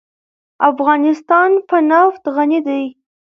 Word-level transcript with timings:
افغانستان 0.69 1.51
په 1.69 1.77
نفت 1.91 2.23
غني 2.35 2.59
دی. 2.67 2.83